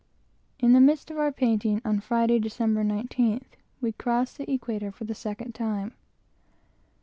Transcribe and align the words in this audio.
In 0.57 0.73
the 0.73 0.79
midst 0.79 1.11
of 1.11 1.19
our 1.19 1.31
painting, 1.31 1.79
on 1.85 1.99
Friday, 1.99 2.39
Dec. 2.39 2.57
19th, 3.07 3.43
we 3.81 3.91
crossed 3.91 4.39
the 4.39 4.51
equator 4.51 4.91
for 4.91 5.03
the 5.03 5.13
second 5.13 5.53
time. 5.53 5.93